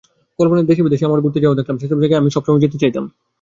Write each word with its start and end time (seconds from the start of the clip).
কল্পনায় 0.39 0.67
দেশে-বিদেশে 0.69 1.07
আমাদের 1.07 1.23
ঘুরতে 1.23 1.39
দেখলাম, 1.59 1.77
যেসব 1.77 1.97
জায়গায় 2.01 2.21
আমি 2.21 2.29
সবসময় 2.31 2.63
যেতে 2.63 2.77
চাইতাম। 2.81 3.05